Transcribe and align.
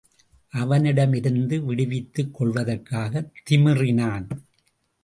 அவனிடமிருந்து 0.49 1.61
விடுவித்துக் 1.63 2.33
கொள்வதற்காகத் 2.33 3.31
திமிறினாள். 3.49 4.27